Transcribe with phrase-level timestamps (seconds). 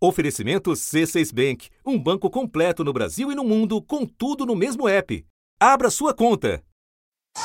[0.00, 4.88] Oferecimento C6 Bank, um banco completo no Brasil e no mundo, com tudo no mesmo
[4.88, 5.26] app.
[5.58, 6.62] Abra sua conta.
[7.36, 7.40] O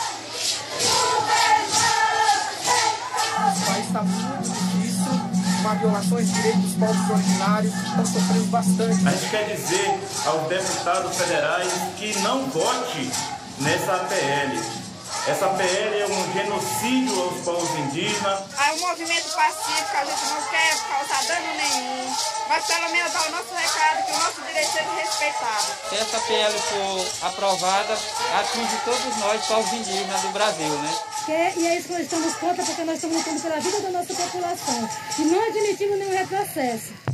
[3.65, 5.11] país está muito difícil,
[5.61, 9.07] uma violações de direitos dos povos originários, estão sofrendo bastante.
[9.07, 9.89] A gente quer dizer
[10.27, 13.09] aos deputados federais que não vote
[13.61, 14.82] nessa PL.
[15.25, 18.41] Essa PL é um genocídio aos povos indígenas.
[18.59, 22.15] É um movimento pacífico, a gente não quer causar dano nenhum,
[22.49, 25.65] mas pelo menos dar o nosso recado que o nosso direito seja respeitado.
[25.87, 27.97] Se essa PL for aprovada,
[28.37, 30.93] atinge todos nós, povos indígenas do Brasil, né?
[31.25, 33.89] Que, e é isso que nós estamos contra, porque nós estamos lutando pela vida da
[33.91, 34.89] nossa população.
[35.19, 37.12] E não admitimos nenhum retrocesso.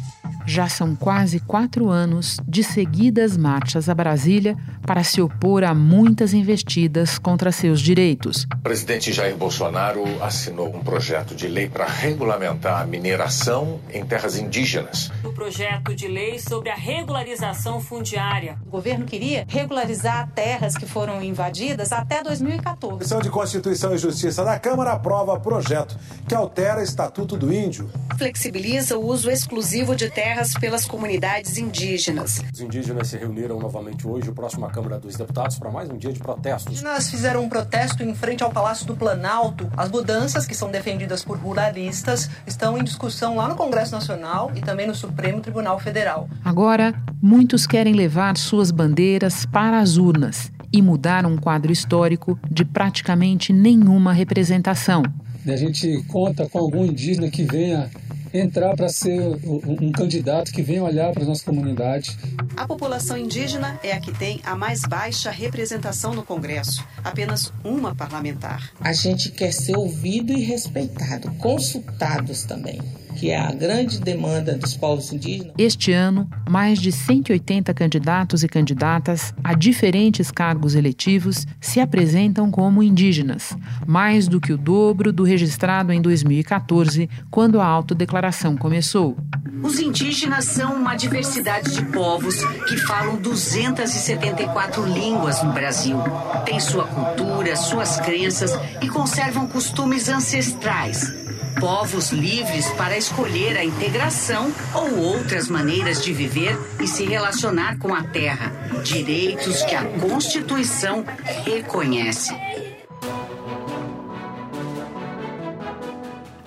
[0.49, 6.33] Já são quase quatro anos de seguidas marchas a Brasília para se opor a muitas
[6.33, 8.47] investidas contra seus direitos.
[8.51, 14.39] O presidente Jair Bolsonaro assinou um projeto de lei para regulamentar a mineração em terras
[14.39, 15.11] indígenas.
[15.23, 18.57] O projeto de lei sobre a regularização fundiária.
[18.65, 22.63] O governo queria regularizar terras que foram invadidas até 2014.
[22.63, 25.95] A Comissão de Constituição e Justiça da Câmara aprova projeto
[26.27, 27.87] que altera o Estatuto do Índio.
[28.17, 32.41] Flexibiliza o uso exclusivo de terras pelas comunidades indígenas.
[32.53, 35.97] Os indígenas se reuniram novamente hoje, o próximo à Câmara dos Deputados, para mais um
[35.97, 36.73] dia de protestos.
[36.73, 39.69] Os indígenas fizeram um protesto em frente ao Palácio do Planalto.
[39.75, 44.61] As mudanças que são defendidas por ruralistas estão em discussão lá no Congresso Nacional e
[44.61, 46.29] também no Supremo Tribunal Federal.
[46.45, 52.63] Agora, muitos querem levar suas bandeiras para as urnas e mudar um quadro histórico de
[52.63, 55.03] praticamente nenhuma representação.
[55.45, 57.89] A gente conta com algum indígena que venha
[58.33, 62.17] entrar para ser um candidato que venha olhar para a nossa comunidade.
[62.55, 67.95] A população indígena é a que tem a mais baixa representação no Congresso, apenas uma
[67.95, 68.71] parlamentar.
[68.79, 72.79] A gente quer ser ouvido e respeitado, consultados também
[73.19, 75.53] que é a grande demanda dos povos indígenas.
[75.57, 82.81] Este ano, mais de 180 candidatos e candidatas a diferentes cargos eletivos se apresentam como
[82.81, 89.17] indígenas, mais do que o dobro do registrado em 2014, quando a autodeclaração começou.
[89.61, 95.97] Os indígenas são uma diversidade de povos que falam 274 línguas no Brasil.
[96.45, 101.28] Têm sua cultura, suas crenças e conservam costumes ancestrais
[101.59, 107.93] povos livres para escolher a integração ou outras maneiras de viver e se relacionar com
[107.93, 108.51] a terra,
[108.83, 111.05] direitos que a Constituição
[111.45, 112.33] reconhece.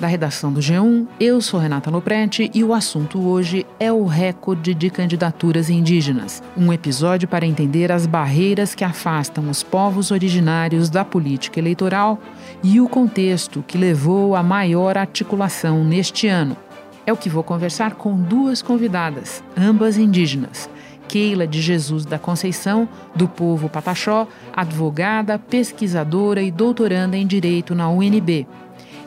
[0.03, 4.75] Da redação do G1, eu sou Renata Loprete e o assunto hoje é o recorde
[4.75, 6.43] de candidaturas indígenas.
[6.57, 12.19] Um episódio para entender as barreiras que afastam os povos originários da política eleitoral
[12.65, 16.57] e o contexto que levou à maior articulação neste ano.
[17.07, 20.69] É o que vou conversar com duas convidadas, ambas indígenas.
[21.07, 27.89] Keila de Jesus da Conceição, do povo Pataxó, advogada, pesquisadora e doutoranda em Direito na
[27.89, 28.49] UNB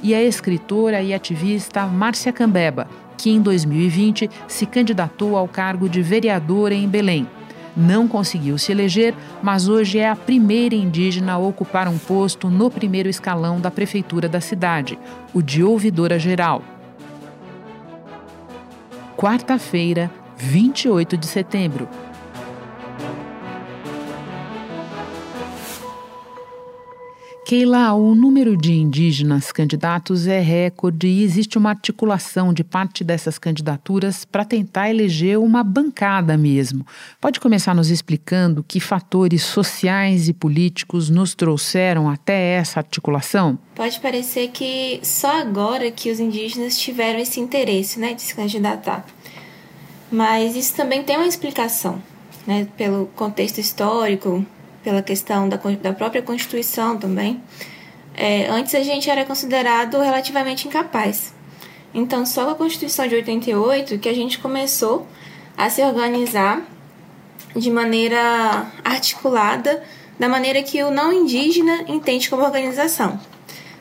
[0.01, 6.01] e a escritora e ativista Márcia Cambeba, que em 2020 se candidatou ao cargo de
[6.01, 7.28] vereadora em Belém.
[7.75, 9.13] Não conseguiu se eleger,
[9.44, 14.29] mas hoje é a primeira indígena a ocupar um posto no primeiro escalão da prefeitura
[14.29, 14.97] da cidade,
[15.33, 16.63] o de ouvidora geral.
[19.17, 21.88] Quarta-feira, 28 de setembro,
[27.45, 33.38] Keila, o número de indígenas candidatos é recorde e existe uma articulação de parte dessas
[33.38, 36.83] candidaturas para tentar eleger uma bancada mesmo.
[37.22, 43.59] Pode começar nos explicando que fatores sociais e políticos nos trouxeram até essa articulação?
[43.75, 49.06] Pode parecer que só agora que os indígenas tiveram esse interesse né, de se candidatar.
[50.12, 52.01] Mas isso também tem uma explicação,
[52.47, 54.44] né, pelo contexto histórico,
[54.85, 57.41] pela questão da, da própria Constituição também.
[58.13, 61.34] É, antes a gente era considerado relativamente incapaz.
[61.91, 65.07] Então, só com a Constituição de 88 que a gente começou
[65.57, 66.62] a se organizar
[67.56, 69.83] de maneira articulada,
[70.19, 73.19] da maneira que o não indígena entende como organização,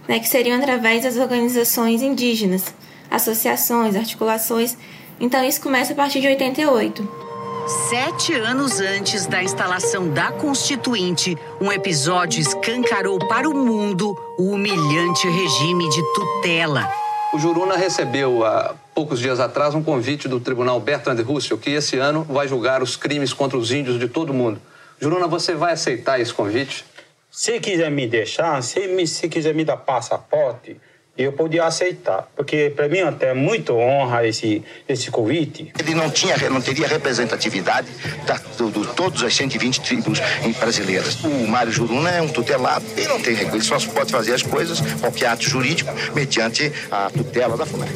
[0.08, 2.75] né, que seriam através das organizações indígenas,
[3.11, 4.76] associações, articulações.
[5.20, 7.24] Então, isso começa a partir de 88.
[7.66, 15.26] Sete anos antes da instalação da Constituinte, um episódio escancarou para o mundo o humilhante
[15.26, 16.93] regime de tutela.
[17.32, 21.96] O Juruna recebeu há poucos dias atrás um convite do Tribunal Bertrand Russell, que esse
[21.96, 24.60] ano vai julgar os crimes contra os índios de todo mundo.
[25.00, 26.84] Juruna, você vai aceitar esse convite?
[27.31, 30.76] Se quiser me deixar, se, me, se quiser me dar passaporte,
[31.16, 35.72] eu podia aceitar, porque para mim até é muito honra esse esse convite.
[35.78, 40.19] Ele não tinha não teria representatividade de do, todas as 120 tribos
[40.58, 41.22] brasileiras.
[41.22, 44.81] O Mário Juruna é um tutelado e não tem ele só pode fazer as coisas
[45.00, 47.88] qualquer ato jurídico mediante a tutela da FUNAI.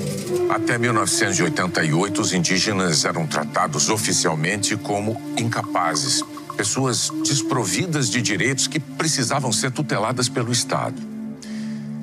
[0.51, 6.23] Até 1988, os indígenas eram tratados oficialmente como incapazes,
[6.57, 11.18] pessoas desprovidas de direitos que precisavam ser tuteladas pelo Estado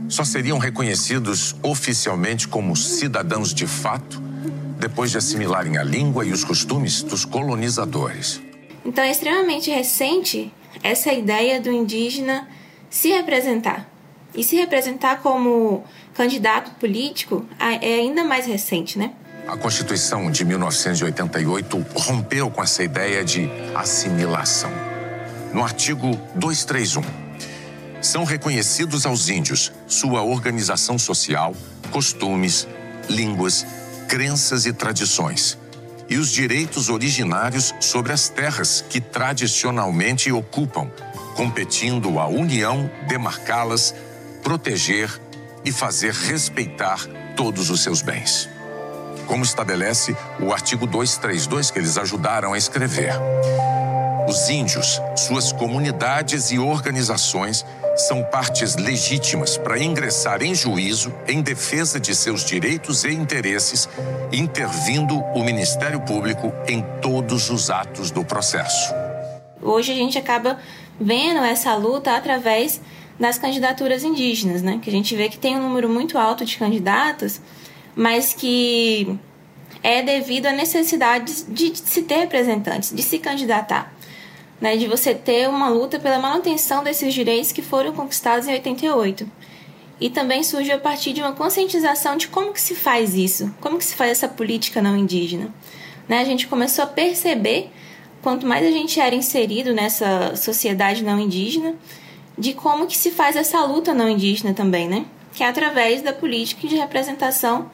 [0.09, 4.21] só seriam reconhecidos oficialmente como cidadãos de fato
[4.77, 8.41] depois de assimilarem a língua e os costumes dos colonizadores.
[8.85, 10.53] Então é extremamente recente
[10.83, 12.47] essa ideia do indígena
[12.89, 13.89] se representar.
[14.35, 19.13] E se representar como candidato político é ainda mais recente, né?
[19.47, 24.71] A Constituição de 1988 rompeu com essa ideia de assimilação.
[25.53, 27.24] No artigo 231,
[28.05, 31.55] são reconhecidos aos índios sua organização social,
[31.91, 32.67] costumes,
[33.09, 33.65] línguas,
[34.07, 35.57] crenças e tradições,
[36.07, 40.87] e os direitos originários sobre as terras que tradicionalmente ocupam,
[41.35, 43.95] competindo à União demarcá-las,
[44.43, 45.09] proteger
[45.63, 46.99] e fazer respeitar
[47.35, 48.47] todos os seus bens.
[49.25, 53.13] Como estabelece o artigo 232 que eles ajudaram a escrever.
[54.27, 61.99] Os índios, suas comunidades e organizações são partes legítimas para ingressar em juízo em defesa
[61.99, 63.87] de seus direitos e interesses,
[64.31, 68.93] intervindo o Ministério Público em todos os atos do processo.
[69.61, 70.59] Hoje a gente acaba
[70.99, 72.81] vendo essa luta através
[73.19, 74.79] das candidaturas indígenas, né?
[74.81, 77.39] Que a gente vê que tem um número muito alto de candidatos,
[77.95, 79.17] mas que
[79.81, 83.94] é devido à necessidade de se ter representantes, de se candidatar
[84.59, 89.29] né, de você ter uma luta pela manutenção desses direitos que foram conquistados em 88.
[89.99, 93.77] E também surge a partir de uma conscientização de como que se faz isso, como
[93.77, 95.53] que se faz essa política não indígena.
[96.07, 97.69] Né, a gente começou a perceber,
[98.21, 101.75] quanto mais a gente era inserido nessa sociedade não indígena,
[102.37, 105.05] de como que se faz essa luta não indígena também, né?
[105.33, 107.71] Que é através da política de representação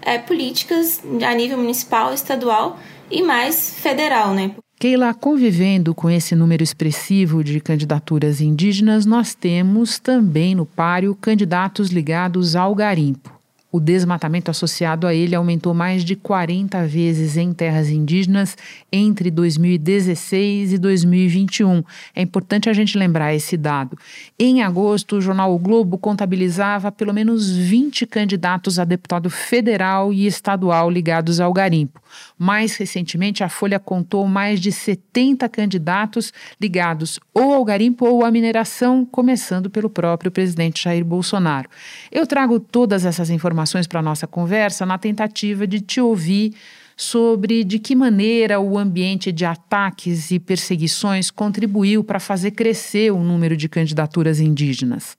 [0.00, 2.78] é, políticas a nível municipal, estadual
[3.10, 4.52] e mais federal, né?
[4.78, 11.88] Keila, convivendo com esse número expressivo de candidaturas indígenas, nós temos também no páreo candidatos
[11.88, 13.34] ligados ao garimpo.
[13.72, 18.56] O desmatamento associado a ele aumentou mais de 40 vezes em terras indígenas
[18.92, 21.82] entre 2016 e 2021.
[22.14, 23.98] É importante a gente lembrar esse dado.
[24.38, 30.26] Em agosto, o jornal O Globo contabilizava pelo menos 20 candidatos a deputado federal e
[30.26, 32.00] estadual ligados ao garimpo.
[32.38, 38.30] Mais recentemente, a Folha contou mais de 70 candidatos ligados ou ao garimpo ou à
[38.30, 41.68] mineração, começando pelo próprio presidente Jair Bolsonaro.
[42.10, 46.54] Eu trago todas essas informações para a nossa conversa na tentativa de te ouvir
[46.96, 53.18] sobre de que maneira o ambiente de ataques e perseguições contribuiu para fazer crescer o
[53.18, 55.16] número de candidaturas indígenas.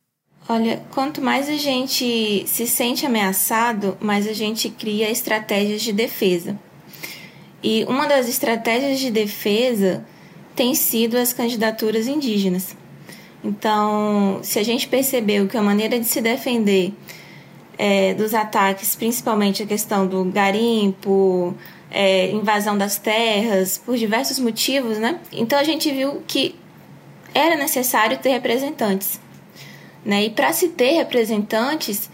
[0.50, 6.58] Olha, quanto mais a gente se sente ameaçado, mais a gente cria estratégias de defesa.
[7.64, 10.06] E uma das estratégias de defesa
[10.56, 12.76] tem sido as candidaturas indígenas.
[13.44, 16.94] Então, se a gente percebeu que a maneira de se defender
[17.78, 21.56] é, dos ataques, principalmente a questão do garimpo,
[21.92, 25.20] é, invasão das terras, por diversos motivos, né?
[25.32, 26.56] Então a gente viu que
[27.34, 29.20] era necessário ter representantes,
[30.04, 30.26] né?
[30.26, 32.10] E para se ter representantes,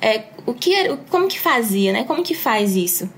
[0.00, 2.04] é, o que, como que fazia, né?
[2.04, 3.08] Como que faz isso?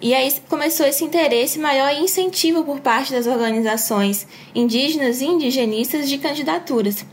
[0.00, 6.08] E aí começou esse interesse maior e incentivo por parte das organizações indígenas e indigenistas
[6.08, 7.04] de candidaturas.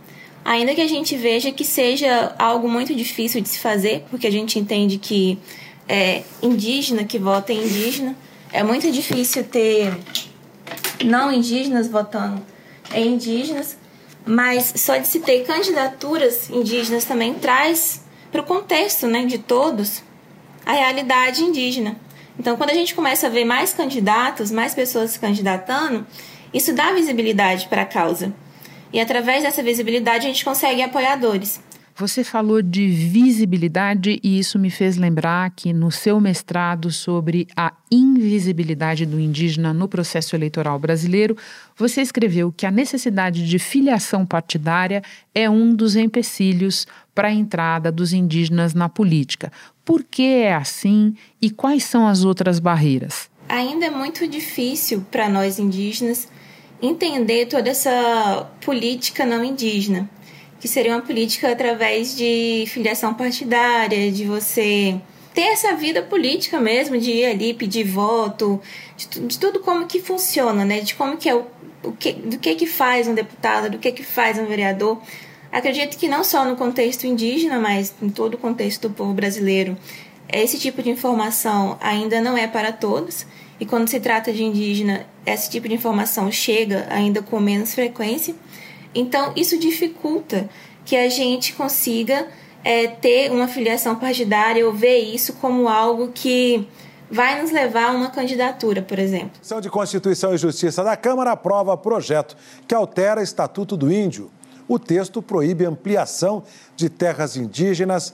[0.44, 4.32] Ainda que a gente veja que seja algo muito difícil de se fazer, porque a
[4.32, 5.40] gente entende que
[5.88, 8.16] é, indígena que vota em indígena,
[8.52, 9.98] é muito difícil ter
[11.04, 12.42] não indígenas votando
[12.94, 13.78] em indígenas,
[14.26, 20.04] mas só de se ter candidaturas indígenas também traz para o contexto né, de todos
[20.66, 21.98] a realidade indígena.
[22.38, 26.06] Então, quando a gente começa a ver mais candidatos, mais pessoas se candidatando,
[26.54, 28.34] isso dá visibilidade para a causa.
[28.92, 31.60] E através dessa visibilidade a gente consegue apoiadores.
[31.96, 37.72] Você falou de visibilidade e isso me fez lembrar que no seu mestrado sobre a
[37.92, 41.38] invisibilidade do indígena no processo eleitoral brasileiro,
[41.78, 45.04] você escreveu que a necessidade de filiação partidária
[45.36, 49.52] é um dos empecilhos para a entrada dos indígenas na política.
[49.86, 53.30] Por que é assim e quais são as outras barreiras?
[53.50, 56.28] Ainda é muito difícil para nós indígenas
[56.82, 60.10] entender toda essa política não indígena
[60.64, 64.98] que seria uma política através de filiação partidária, de você
[65.34, 68.62] ter essa vida política mesmo, de ir ali pedir voto,
[68.96, 70.80] de, de tudo como que funciona, né?
[70.80, 71.46] De como que é o,
[71.84, 75.02] o que, do que que faz um deputado, do que que faz um vereador.
[75.54, 79.78] Acredito que não só no contexto indígena, mas em todo o contexto do povo brasileiro,
[80.28, 83.24] esse tipo de informação ainda não é para todos.
[83.60, 88.34] E quando se trata de indígena, esse tipo de informação chega ainda com menos frequência.
[88.96, 90.50] Então, isso dificulta
[90.84, 92.28] que a gente consiga
[92.64, 96.68] é, ter uma filiação partidária ou ver isso como algo que
[97.12, 99.40] vai nos levar a uma candidatura, por exemplo.
[99.52, 102.36] A de Constituição e Justiça da Câmara aprova projeto
[102.68, 104.32] que altera o Estatuto do Índio.
[104.68, 106.44] O texto proíbe ampliação
[106.76, 108.14] de terras indígenas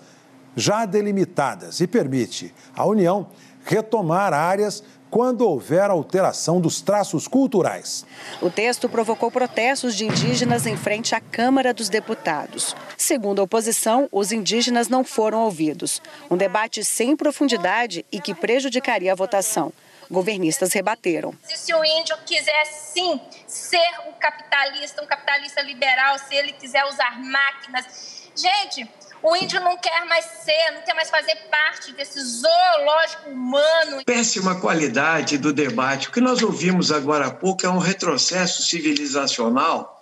[0.56, 3.27] já delimitadas e permite à União
[3.63, 8.06] retomar áreas quando houver alteração dos traços culturais.
[8.41, 12.75] O texto provocou protestos de indígenas em frente à Câmara dos Deputados.
[12.98, 16.01] Segundo a oposição, os indígenas não foram ouvidos.
[16.29, 19.74] Um debate sem profundidade e que prejudicaria a votação.
[20.09, 21.33] Governistas rebateram.
[21.43, 27.19] Se o índio quiser sim ser um capitalista, um capitalista liberal, se ele quiser usar
[27.19, 28.29] máquinas.
[28.35, 28.89] Gente,
[29.21, 34.03] o índio não quer mais ser, não quer mais fazer parte desse zoológico humano.
[34.05, 36.07] Péssima qualidade do debate.
[36.07, 39.99] O que nós ouvimos agora há pouco é um retrocesso civilizacional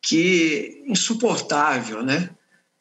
[0.00, 2.30] que é insuportável, né?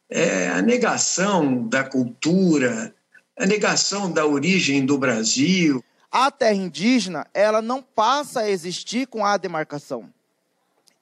[0.08, 2.94] É a negação da cultura,
[3.38, 5.84] a negação da origem do Brasil.
[6.18, 10.10] A terra indígena, ela não passa a existir com a demarcação.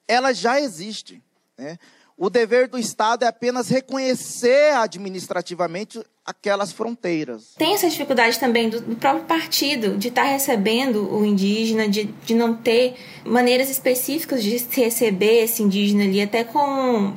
[0.08, 1.22] Ela já existe,
[1.56, 1.78] né?
[2.18, 7.54] O dever do Estado é apenas reconhecer administrativamente aquelas fronteiras.
[7.60, 12.06] Tem essa dificuldade também do, do próprio partido de estar tá recebendo o indígena, de,
[12.06, 17.16] de não ter maneiras específicas de receber esse indígena ali, até com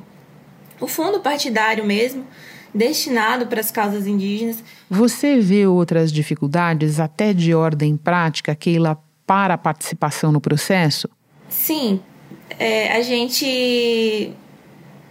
[0.78, 2.26] o fundo partidário mesmo,
[2.76, 4.62] destinado para as causas indígenas.
[4.88, 11.08] Você vê outras dificuldades, até de ordem prática, Keila, para a participação no processo?
[11.48, 12.00] Sim.
[12.58, 14.32] É, a gente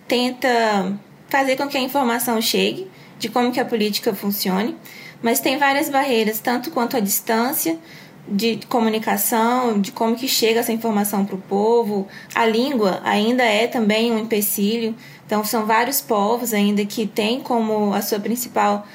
[0.07, 4.75] tenta fazer com que a informação chegue de como que a política funcione,
[5.21, 7.77] mas tem várias barreiras, tanto quanto a distância
[8.27, 12.07] de comunicação, de como que chega essa informação para o povo.
[12.33, 17.93] A língua ainda é também um empecilho, então são vários povos ainda que têm como
[17.93, 18.85] a sua principal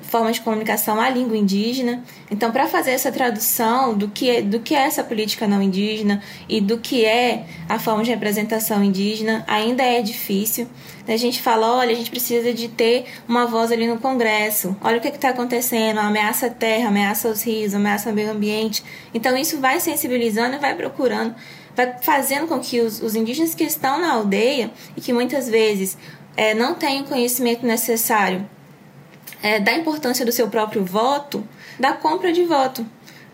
[0.00, 2.02] forma de comunicação a língua indígena.
[2.30, 6.22] Então, para fazer essa tradução do que, é, do que é essa política não indígena
[6.48, 10.66] e do que é a forma de representação indígena, ainda é difícil.
[11.06, 14.74] A gente fala, olha, a gente precisa de ter uma voz ali no Congresso.
[14.80, 18.82] Olha o que está acontecendo, ameaça à terra, ameaça aos rios, ameaça ao meio ambiente.
[19.12, 21.34] Então, isso vai sensibilizando e vai procurando,
[21.76, 25.98] vai fazendo com que os, os indígenas que estão na aldeia e que muitas vezes
[26.34, 28.48] é, não têm o conhecimento necessário
[29.44, 31.46] é, da importância do seu próprio voto,
[31.78, 32.84] da compra de voto.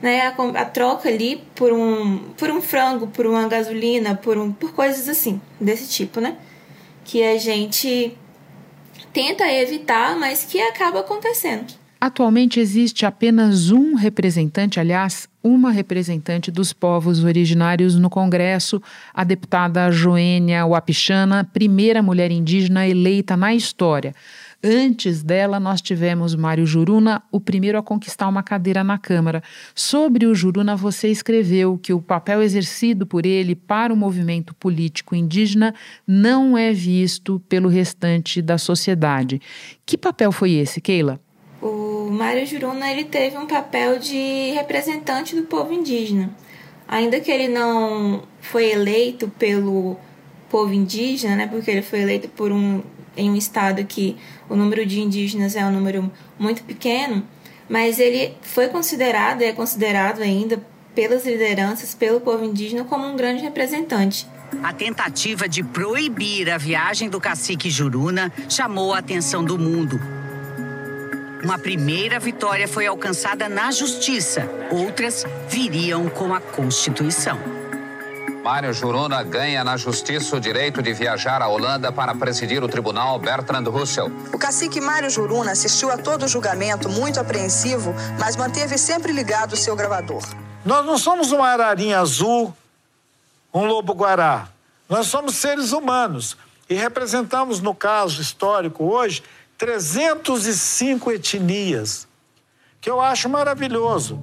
[0.02, 4.50] Né, a, a, troca ali por um, por um frango, por uma gasolina, por, um,
[4.50, 6.37] por coisas assim, desse tipo, né?
[7.05, 8.17] Que a gente
[9.12, 11.75] tenta evitar, mas que acaba acontecendo.
[12.00, 19.90] Atualmente existe apenas um representante, aliás, uma representante dos povos originários no Congresso, a deputada
[19.93, 24.14] Joênia Wapichana, primeira mulher indígena eleita na história.
[24.62, 29.43] Antes dela, nós tivemos Mário Juruna, o primeiro a conquistar uma cadeira na Câmara.
[29.75, 35.14] Sobre o Juruna, você escreveu que o papel exercido por ele para o movimento político
[35.14, 35.75] indígena
[36.07, 39.40] não é visto pelo restante da sociedade.
[39.87, 41.19] Que papel foi esse, Keila?
[41.62, 46.31] O Mário Juruna ele teve um papel de representante do povo indígena.
[46.87, 49.97] Ainda que ele não foi eleito pelo
[50.50, 52.83] povo indígena, né, porque ele foi eleito por um
[53.17, 54.17] em um estado que
[54.50, 57.23] o número de indígenas é um número muito pequeno,
[57.69, 60.61] mas ele foi considerado e é considerado ainda
[60.92, 64.26] pelas lideranças, pelo povo indígena, como um grande representante.
[64.61, 70.00] A tentativa de proibir a viagem do cacique Juruna chamou a atenção do mundo.
[71.45, 77.60] Uma primeira vitória foi alcançada na justiça, outras viriam com a Constituição.
[78.42, 83.18] Mário Juruna ganha na justiça o direito de viajar à Holanda para presidir o tribunal
[83.18, 84.11] Bertrand Russell.
[84.32, 89.52] O cacique Mário Juruna assistiu a todo o julgamento muito apreensivo, mas manteve sempre ligado
[89.52, 90.23] o seu gravador.
[90.64, 92.54] Nós não somos uma ararinha azul,
[93.52, 94.49] um lobo-guará.
[94.88, 96.37] Nós somos seres humanos
[96.68, 99.23] e representamos, no caso histórico hoje,
[99.59, 102.09] 305 etnias,
[102.80, 104.18] que eu acho maravilhoso.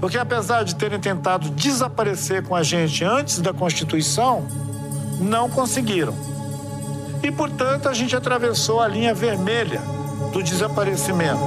[0.00, 4.46] Porque apesar de terem tentado desaparecer com a gente antes da Constituição,
[5.20, 6.14] não conseguiram.
[7.22, 9.80] e, portanto, a gente atravessou a linha vermelha
[10.32, 11.40] do desaparecimento.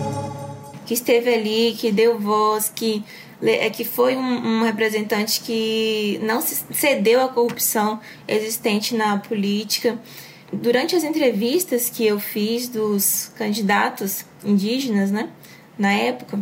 [0.85, 3.03] Que esteve ali, que deu voz, que,
[3.41, 9.97] é, que foi um, um representante que não cedeu à corrupção existente na política.
[10.51, 15.29] Durante as entrevistas que eu fiz dos candidatos indígenas, né,
[15.77, 16.37] na época,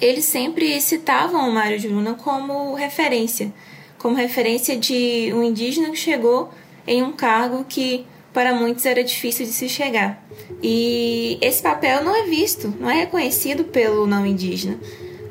[0.00, 3.52] eles sempre citavam o Mário Juruna como referência,
[3.98, 6.50] como referência de um indígena que chegou
[6.86, 10.24] em um cargo que para muitos era difícil de se chegar.
[10.62, 14.78] E esse papel não é visto, não é reconhecido pelo não indígena.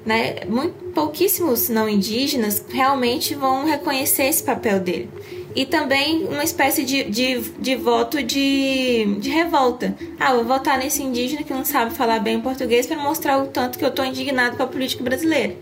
[0.06, 0.42] Né?
[0.48, 5.10] Muito, pouquíssimos não indígenas realmente vão reconhecer esse papel dele.
[5.56, 9.96] E também uma espécie de, de, de voto de, de revolta.
[10.20, 13.78] Ah, vou votar nesse indígena que não sabe falar bem português para mostrar o tanto
[13.80, 15.56] que eu estou indignado com a política brasileira.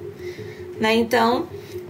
[0.79, 0.95] Né?
[0.95, 1.47] Então,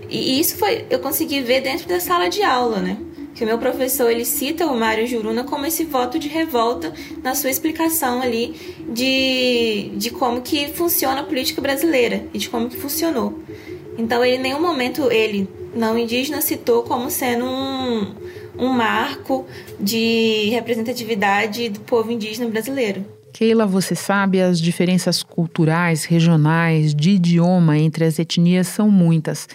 [0.10, 2.98] e isso foi eu consegui ver dentro da sala de aula, né?
[3.38, 7.36] que o meu professor ele cita o Mário Juruna como esse voto de revolta na
[7.36, 8.56] sua explicação ali
[8.90, 13.40] de, de como que funciona a política brasileira e de como que funcionou.
[13.98, 18.14] Então ele em nenhum momento ele não indígena citou como sendo um,
[18.58, 19.46] um marco
[19.80, 23.06] de representatividade do povo indígena brasileiro.
[23.34, 29.48] Keila, você sabe, as diferenças culturais, regionais, de idioma entre as etnias são muitas.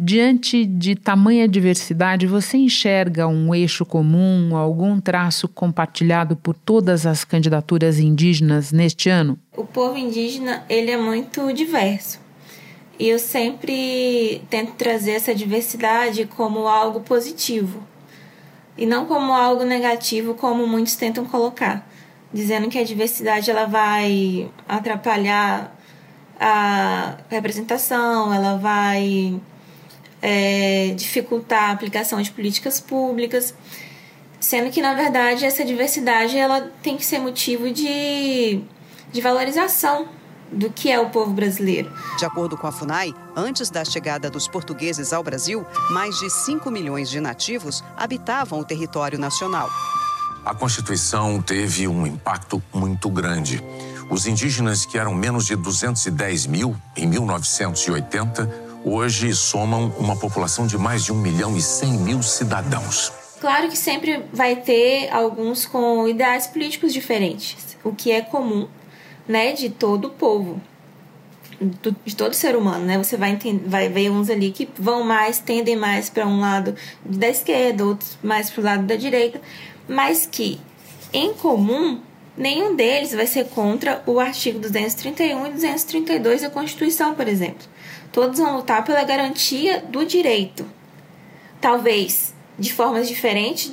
[0.00, 7.24] Diante de tamanha diversidade, você enxerga um eixo comum, algum traço compartilhado por todas as
[7.24, 9.36] candidaturas indígenas neste ano?
[9.56, 12.20] O povo indígena, ele é muito diverso.
[12.98, 17.80] E eu sempre tento trazer essa diversidade como algo positivo.
[18.76, 21.88] E não como algo negativo como muitos tentam colocar,
[22.32, 25.76] dizendo que a diversidade ela vai atrapalhar
[26.40, 29.40] a representação, ela vai
[30.20, 33.54] é, dificultar a aplicação de políticas públicas,
[34.40, 38.60] sendo que na verdade essa diversidade ela tem que ser motivo de,
[39.12, 40.17] de valorização
[40.50, 41.92] do que é o povo brasileiro.
[42.18, 46.70] De acordo com a FUNAI, antes da chegada dos portugueses ao Brasil, mais de 5
[46.70, 49.70] milhões de nativos habitavam o território nacional.
[50.44, 53.62] A Constituição teve um impacto muito grande.
[54.10, 60.78] Os indígenas, que eram menos de 210 mil em 1980, hoje somam uma população de
[60.78, 63.12] mais de 1 milhão e 100 mil cidadãos.
[63.40, 68.68] Claro que sempre vai ter alguns com ideais políticos diferentes, o que é comum,
[69.28, 70.60] né, de todo o povo,
[72.04, 72.96] de todo ser humano, né?
[72.96, 76.74] Você vai entender, vai ver uns ali que vão mais, tendem mais para um lado
[77.04, 79.40] da esquerda, outros mais para o lado da direita,
[79.88, 80.60] mas que
[81.12, 82.00] em comum
[82.36, 87.66] nenhum deles vai ser contra o artigo 231 e 232 da Constituição, por exemplo.
[88.12, 90.64] Todos vão lutar pela garantia do direito.
[91.60, 93.72] Talvez de formas diferentes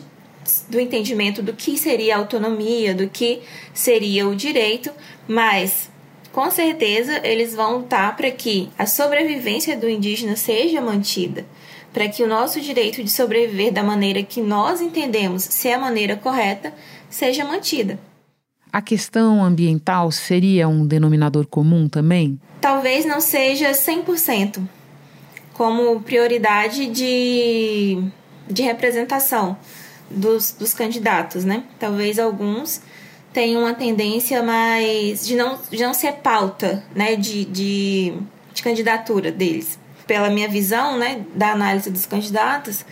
[0.69, 3.41] do entendimento do que seria a autonomia, do que
[3.73, 4.91] seria o direito,
[5.27, 5.89] mas
[6.31, 11.45] com certeza eles vão lutar para que a sobrevivência do indígena seja mantida,
[11.93, 16.15] para que o nosso direito de sobreviver da maneira que nós entendemos ser a maneira
[16.15, 16.73] correta
[17.09, 17.99] seja mantida.
[18.71, 22.39] A questão ambiental seria um denominador comum também?
[22.65, 24.59] talvez não seja 100%
[25.53, 28.03] como prioridade de,
[28.49, 29.55] de representação
[30.09, 31.63] dos, dos candidatos, né?
[31.79, 32.81] Talvez alguns
[33.33, 38.13] tenham uma tendência mais de não, de não ser pauta, né, de, de,
[38.53, 39.77] de candidatura deles.
[40.07, 42.85] Pela minha visão, né, da análise dos candidatos,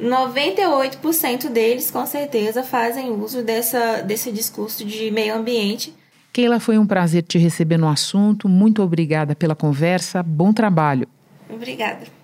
[0.00, 5.94] 98% deles com certeza fazem uso dessa, desse discurso de meio ambiente
[6.34, 8.48] Keila, foi um prazer te receber no assunto.
[8.48, 10.20] Muito obrigada pela conversa.
[10.20, 11.06] Bom trabalho.
[11.48, 12.23] Obrigada.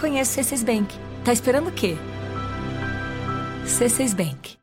[0.00, 0.98] Conheça o C6 Bank.
[1.22, 1.94] Tá esperando o quê?
[3.66, 4.56] C6 Bank.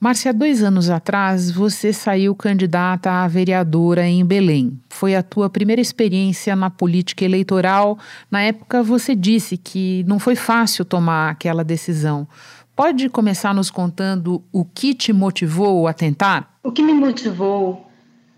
[0.00, 4.80] Márcia, dois anos atrás você saiu candidata a vereadora em Belém.
[4.88, 7.98] Foi a tua primeira experiência na política eleitoral.
[8.30, 12.26] Na época você disse que não foi fácil tomar aquela decisão.
[12.74, 16.58] Pode começar nos contando o que te motivou a tentar?
[16.62, 17.86] O que me motivou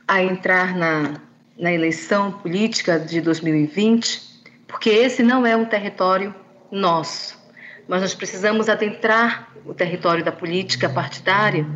[0.09, 1.21] a entrar na,
[1.57, 4.30] na eleição política de 2020,
[4.71, 6.35] porque esse não é um território
[6.71, 7.41] nosso
[7.91, 11.67] mas nós precisamos adentrar o território da política partidária,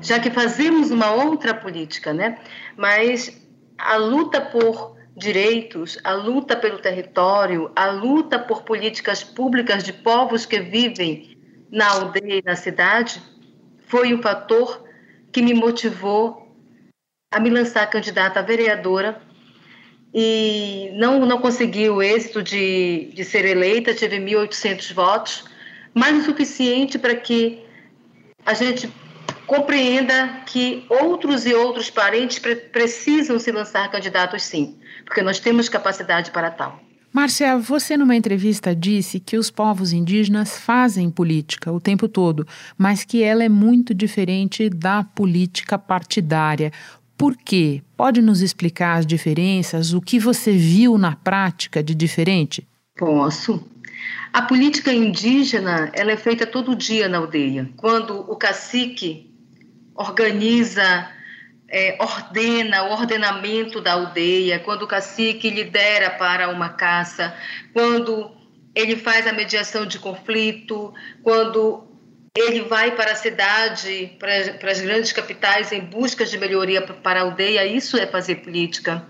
[0.00, 2.40] já que fazemos uma outra política, né?
[2.76, 3.40] Mas
[3.78, 10.44] a luta por direitos, a luta pelo território, a luta por políticas públicas de povos
[10.44, 11.38] que vivem
[11.70, 13.22] na aldeia e na cidade
[13.86, 14.84] foi o fator
[15.30, 16.52] que me motivou
[17.30, 19.22] a me lançar candidata a vereadora
[20.14, 25.44] e não, não consegui o êxito de, de ser eleita, tive 1.800 votos,
[25.94, 27.60] mas o suficiente para que
[28.44, 28.90] a gente
[29.46, 35.68] compreenda que outros e outros parentes pre precisam se lançar candidatos sim, porque nós temos
[35.68, 36.80] capacidade para tal.
[37.12, 42.46] Márcia, você numa entrevista disse que os povos indígenas fazem política o tempo todo,
[42.78, 46.72] mas que ela é muito diferente da política partidária.
[47.22, 47.80] Por quê?
[47.96, 52.66] Pode nos explicar as diferenças, o que você viu na prática de diferente?
[52.96, 53.64] Posso.
[54.32, 57.70] A política indígena ela é feita todo dia na aldeia.
[57.76, 59.32] Quando o cacique
[59.94, 61.12] organiza,
[61.68, 67.32] é, ordena o ordenamento da aldeia, quando o cacique lidera para uma caça,
[67.72, 68.32] quando
[68.74, 71.84] ele faz a mediação de conflito, quando
[72.36, 77.20] ele vai para a cidade, para, para as grandes capitais em busca de melhoria para
[77.20, 79.06] a aldeia, isso é fazer política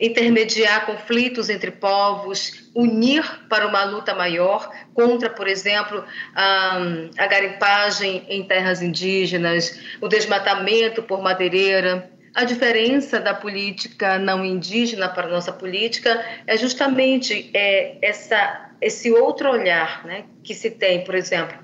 [0.00, 6.02] intermediar conflitos entre povos, unir para uma luta maior contra, por exemplo,
[6.34, 12.10] a, garimpagem em terras indígenas, o desmatamento por madeireira.
[12.34, 19.10] A diferença da política não indígena para a nossa política é justamente é, essa, esse
[19.10, 21.58] outro olhar né, que se tem, por exemplo.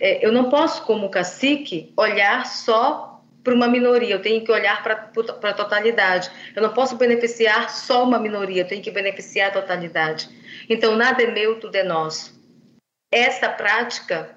[0.00, 4.82] É, eu não posso, como cacique, olhar só para uma minoria, eu tenho que olhar
[4.82, 5.10] para
[5.50, 6.30] a totalidade.
[6.54, 10.28] Eu não posso beneficiar só uma minoria, eu tenho que beneficiar a totalidade.
[10.68, 12.38] Então, nada é meu, tudo é nosso.
[13.10, 14.36] Essa prática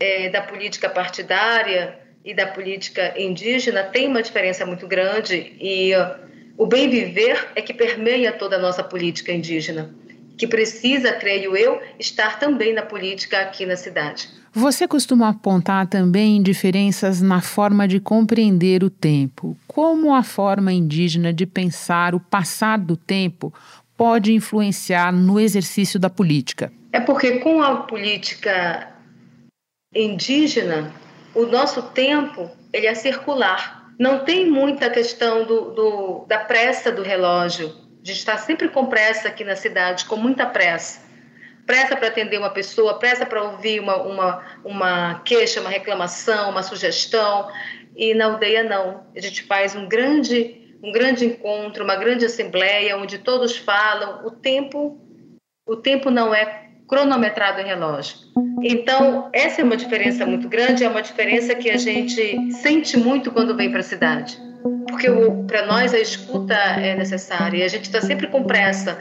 [0.00, 5.92] é, da política partidária e da política indígena tem uma diferença muito grande e
[6.56, 9.94] o bem viver é que permeia toda a nossa política indígena,
[10.36, 14.28] que precisa, creio eu, estar também na política aqui na cidade.
[14.54, 19.56] Você costuma apontar também diferenças na forma de compreender o tempo.
[19.66, 23.52] Como a forma indígena de pensar o passar do tempo
[23.96, 26.70] pode influenciar no exercício da política?
[26.92, 28.88] É porque com a política
[29.94, 30.92] indígena,
[31.34, 33.90] o nosso tempo ele é circular.
[33.98, 39.28] Não tem muita questão do, do da pressa do relógio, de estar sempre com pressa
[39.28, 41.12] aqui na cidade, com muita pressa
[41.66, 46.62] pressa para atender uma pessoa, pressa para ouvir uma, uma, uma queixa, uma reclamação, uma
[46.62, 47.48] sugestão.
[47.96, 49.06] E na aldeia não.
[49.14, 54.26] A gente faz um grande, um grande encontro, uma grande assembleia onde todos falam.
[54.26, 54.98] O tempo,
[55.66, 58.16] o tempo não é cronometrado em relógio.
[58.62, 63.30] Então, essa é uma diferença muito grande, é uma diferença que a gente sente muito
[63.30, 64.51] quando vem para a cidade
[64.88, 65.08] porque
[65.46, 68.98] para nós a escuta é necessária e a gente está sempre com pressa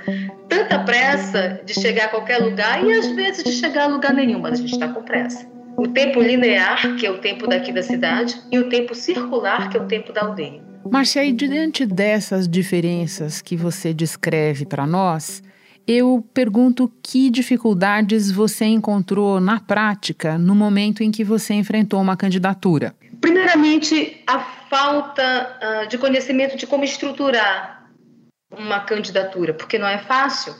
[0.51, 4.39] tanta pressa de chegar a qualquer lugar e às vezes de chegar a lugar nenhum,
[4.39, 5.47] mas a gente está com pressa.
[5.77, 9.77] O tempo linear, que é o tempo daqui da cidade, e o tempo circular, que
[9.77, 10.61] é o tempo da aldeia.
[10.89, 15.41] Marcia, e diante dessas diferenças que você descreve para nós,
[15.87, 22.17] eu pergunto que dificuldades você encontrou na prática no momento em que você enfrentou uma
[22.17, 22.93] candidatura.
[23.21, 27.87] Primeiramente, a falta uh, de conhecimento de como estruturar
[28.51, 30.55] uma candidatura, porque não é fácil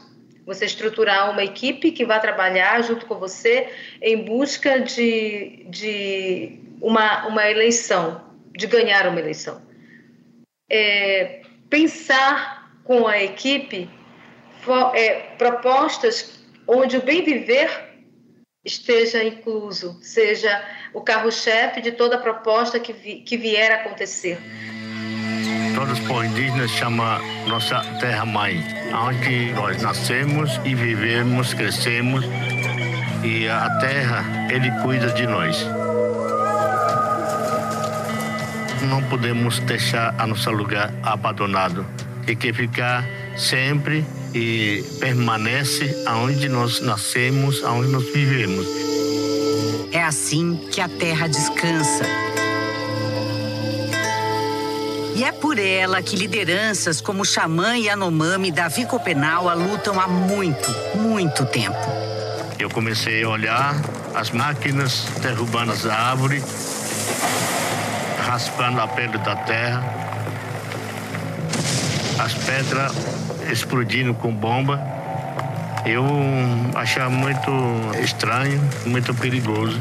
[0.46, 3.70] você estruturar uma equipe que vai trabalhar junto com você
[4.02, 8.22] em busca de, de uma, uma eleição,
[8.56, 9.62] de ganhar uma eleição.
[10.70, 13.90] É, pensar com a equipe
[14.62, 17.91] for, é, propostas onde o bem viver
[18.64, 24.38] esteja incluso, seja o carro-chefe de toda proposta que, vi, que vier a acontecer.
[25.74, 32.26] Todos os povos indígenas chamam nossa terra-mãe, onde nós nascemos e vivemos, crescemos,
[33.24, 35.66] e a terra, ele cuida de nós.
[38.90, 41.86] Não podemos deixar a nosso lugar abandonado.
[42.26, 43.06] Tem que ficar
[43.38, 48.66] sempre e permanece aonde nós nascemos, aonde nós vivemos.
[49.92, 52.06] É assim que a terra descansa.
[55.16, 60.70] E é por ela que lideranças como Xamã e Anomami Davi Copenau lutam há muito,
[60.96, 61.78] muito tempo.
[62.58, 63.76] Eu comecei a olhar
[64.16, 66.44] as máquinas derrubando as árvores,
[68.26, 69.84] raspando a pele da terra,
[72.18, 74.80] as pedras explodindo com bomba.
[75.86, 76.06] Eu
[76.76, 77.52] achava muito
[78.02, 79.80] estranho, muito perigoso.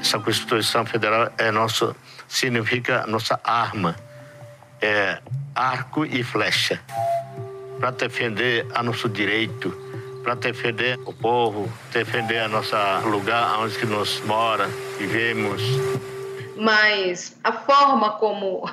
[0.00, 1.94] Essa Constituição Federal é nosso,
[2.28, 3.96] significa nossa arma,
[4.80, 5.18] é
[5.54, 6.80] arco e flecha,
[7.80, 9.70] para defender a nosso direito,
[10.22, 15.62] para defender o povo, defender a nossa lugar onde que nós mora, vivemos.
[16.56, 18.70] Mas a forma como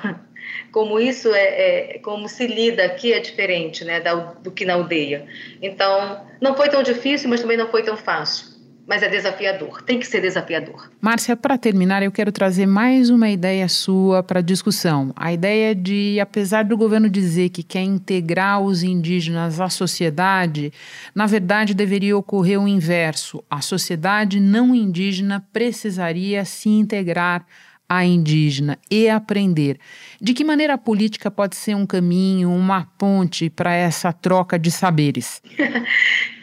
[0.74, 4.74] como isso é, é, como se lida aqui é diferente né, da, do que na
[4.74, 5.24] aldeia.
[5.62, 8.52] Então, não foi tão difícil, mas também não foi tão fácil.
[8.84, 10.90] Mas é desafiador, tem que ser desafiador.
[11.00, 15.12] Márcia, para terminar, eu quero trazer mais uma ideia sua para a discussão.
[15.14, 20.72] A ideia de, apesar do governo dizer que quer integrar os indígenas à sociedade,
[21.14, 23.44] na verdade deveria ocorrer o inverso.
[23.48, 27.46] A sociedade não indígena precisaria se integrar
[27.88, 29.78] a indígena e aprender.
[30.20, 34.70] De que maneira a política pode ser um caminho, uma ponte para essa troca de
[34.70, 35.42] saberes?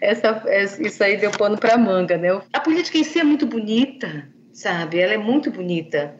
[0.00, 2.28] essa, essa, isso aí deu pano para manga, né?
[2.52, 4.98] A política em si é muito bonita, sabe?
[4.98, 6.14] Ela é muito bonita.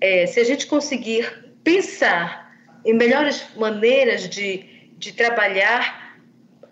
[0.00, 1.28] É, se a gente conseguir
[1.64, 2.52] pensar
[2.84, 4.64] em melhores maneiras de,
[4.96, 6.16] de trabalhar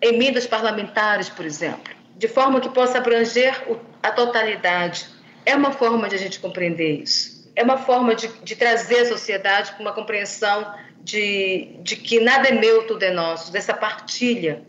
[0.01, 3.61] emendas parlamentares, por exemplo, de forma que possa abranger
[4.01, 5.14] a totalidade
[5.45, 7.49] é uma forma de a gente compreender isso.
[7.55, 12.49] É uma forma de, de trazer a sociedade para uma compreensão de, de que nada
[12.49, 14.63] é meu, tudo é nosso, dessa partilha.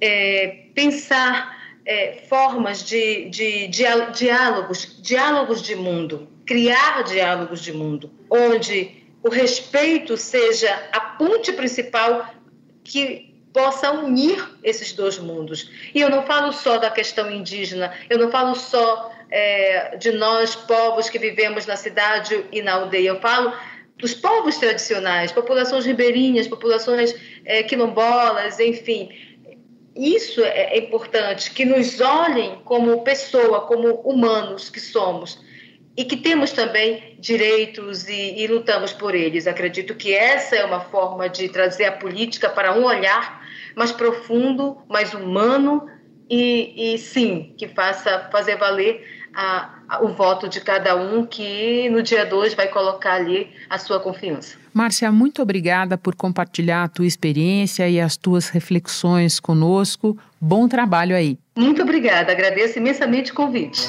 [0.00, 8.10] É, pensar é, formas de, de, de diálogos, diálogos de mundo, criar diálogos de mundo,
[8.30, 12.34] onde o respeito seja a ponte principal
[12.82, 15.70] que possa unir esses dois mundos.
[15.94, 20.54] E eu não falo só da questão indígena, eu não falo só é, de nós,
[20.54, 23.08] povos que vivemos na cidade e na aldeia.
[23.08, 23.52] Eu falo
[23.96, 27.14] dos povos tradicionais, populações ribeirinhas, populações
[27.44, 29.10] é, quilombolas, enfim.
[29.94, 35.40] Isso é, é importante, que nos olhem como pessoa, como humanos que somos
[35.96, 39.48] e que temos também direitos e, e, lutamos por eles.
[39.48, 44.78] Acredito que essa é uma forma de trazer a política para um olhar mais profundo,
[44.88, 45.90] mais humano
[46.30, 51.88] e, e sim, que faça fazer valer a, a, o voto de cada um que
[51.90, 54.56] no dia 2 vai colocar ali a sua confiança.
[54.72, 60.16] Márcia, muito obrigada por compartilhar a tua experiência e as tuas reflexões conosco.
[60.40, 61.38] Bom trabalho aí.
[61.56, 63.88] Muito obrigada, agradeço imensamente o convite.